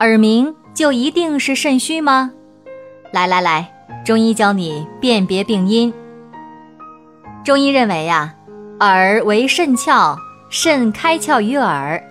[0.00, 2.32] 耳鸣就一定是肾虚吗？
[3.12, 3.70] 来来来，
[4.02, 5.92] 中医教你辨别病因。
[7.44, 8.34] 中医认为呀，
[8.80, 10.16] 耳为肾窍，
[10.48, 12.02] 肾开窍于耳，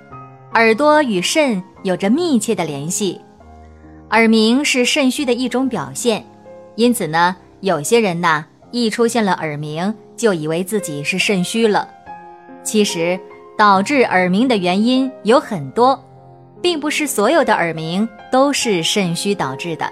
[0.53, 3.19] 耳朵与肾有着密切的联系，
[4.11, 6.23] 耳鸣是肾虚的一种表现。
[6.75, 11.89] 因此呢，有些人呐，一出现了耳鸣，就以为自己是肾虚了，
[12.63, 13.19] 其实。
[13.57, 16.01] 导致耳鸣的原因有很多，
[16.61, 19.89] 并不是所有的耳鸣都是肾虚导致的。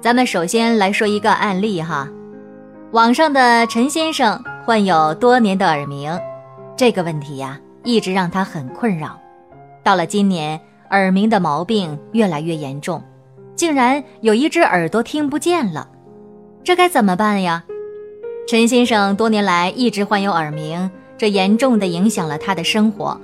[0.00, 2.08] 咱们首先来说一个案例哈，
[2.92, 6.18] 网上的陈先生患有多年的耳鸣，
[6.76, 9.18] 这个问题呀一直让他很困扰。
[9.82, 13.02] 到了今年，耳鸣的毛病越来越严重，
[13.54, 15.88] 竟然有一只耳朵听不见了，
[16.62, 17.64] 这该怎么办呀？
[18.46, 20.90] 陈先生多年来一直患有耳鸣。
[21.16, 23.18] 这严重的影响了他的生活，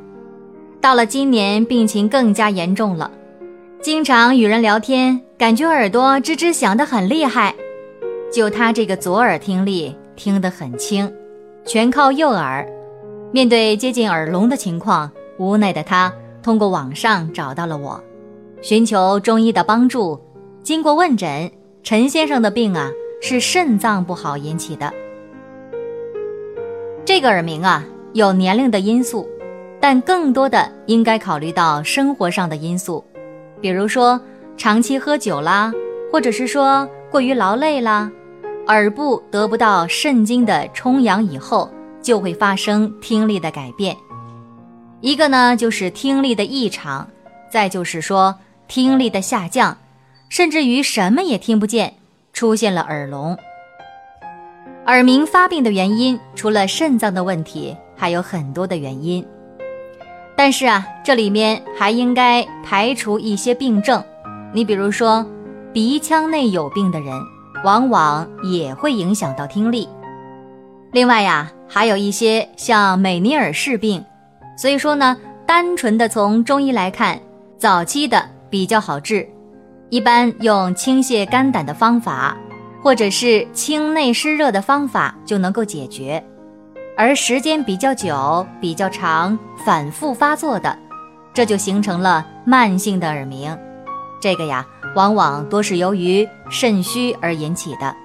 [0.80, 3.10] 到了今年病情更加严重了，
[3.82, 7.54] 经常与人聊天，感觉耳朵吱吱响得很厉害，
[8.32, 11.12] 就他这个左耳听力听得很轻，
[11.66, 12.66] 全靠右耳。
[13.30, 16.10] 面对接近耳聋的情况，无奈的他
[16.42, 18.02] 通过网上找到了我，
[18.62, 20.18] 寻求中医的帮助。
[20.62, 21.50] 经过问诊，
[21.82, 24.90] 陈先生的病啊是肾脏不好引起的。
[27.04, 27.84] 这个耳鸣啊，
[28.14, 29.28] 有年龄的因素，
[29.80, 33.02] 但更多的应该考虑到生活上的因素，
[33.60, 34.20] 比如说
[34.56, 35.72] 长期喝酒啦，
[36.12, 38.10] 或者是说过于劳累啦，
[38.66, 41.70] 耳部得不到肾经的充养以后，
[42.02, 43.96] 就会发生听力的改变。
[45.00, 47.08] 一个呢就是听力的异常，
[47.50, 48.36] 再就是说
[48.68, 49.78] 听力的下降，
[50.28, 51.94] 甚至于什么也听不见，
[52.34, 53.34] 出现了耳聋。
[54.86, 59.24] 耳鸣发病的原因，除了肾脏的问题，还有很多的原因。
[60.42, 64.02] 但是啊，这里面还应该排除一些病症。
[64.54, 65.22] 你比如说，
[65.70, 67.12] 鼻腔内有病的人，
[67.62, 69.86] 往往也会影响到听力。
[70.92, 74.02] 另外呀，还有一些像美尼尔氏病。
[74.56, 75.14] 所以说呢，
[75.46, 77.20] 单纯的从中医来看，
[77.58, 79.28] 早期的比较好治，
[79.90, 82.34] 一般用清泻肝胆的方法。
[82.82, 86.24] 或者是清内湿热的方法就能够解决，
[87.00, 90.78] 而时间比较久、比较长、反复发作的，
[91.32, 93.56] 这就形成了慢性的耳鸣。
[94.20, 97.96] 这个呀，往往多是由于肾虚而引起的。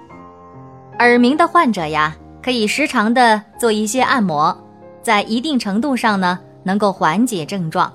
[0.98, 4.56] 耳鸣的患者呀，可以时常的做一些按摩，
[5.02, 7.92] 在一定程度上呢，能够缓解症状。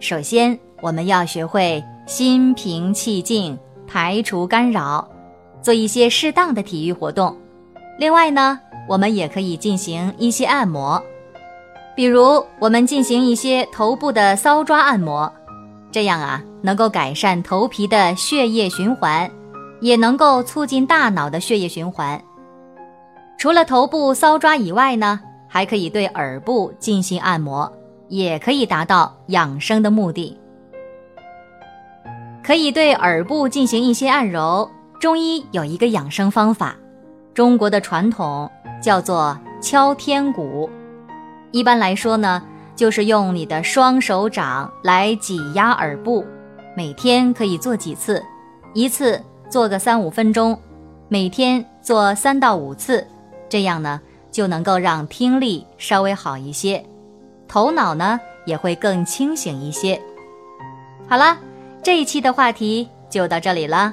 [0.00, 5.06] 首先，我们要学会心平气静，排除干扰。
[5.60, 7.36] 做一些适当的体育活动，
[7.98, 11.02] 另外呢，我们也可以进行一些按摩，
[11.96, 15.32] 比如我们进行一些头部的搔抓按摩，
[15.90, 19.30] 这样啊，能够改善头皮的血液循环，
[19.80, 22.20] 也能够促进大脑的血液循环。
[23.38, 27.70] 除了头部搔抓以外呢，还可以对耳部进行按摩，
[28.08, 30.38] 也可以达到养生的目的。
[32.42, 34.68] 可以对耳部进行一些按揉。
[35.00, 36.76] 中医有一个养生方法，
[37.34, 38.48] 中国的传统
[38.80, 40.70] 叫做敲天鼓。
[41.50, 42.42] 一般来说呢，
[42.76, 46.24] 就是用你的双手掌来挤压耳部，
[46.76, 48.22] 每天可以做几次，
[48.72, 50.58] 一次做个三五分钟，
[51.08, 53.04] 每天做三到五次，
[53.48, 56.84] 这样呢就能够让听力稍微好一些，
[57.48, 60.00] 头脑呢也会更清醒一些。
[61.08, 61.36] 好了，
[61.82, 63.92] 这一期的话题就到这里了。